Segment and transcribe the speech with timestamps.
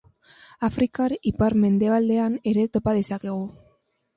[0.67, 3.41] Afrika ipar-mendebaldean ere topa dezakegu.